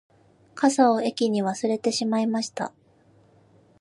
[0.55, 2.73] 傘を駅に忘れてしまいました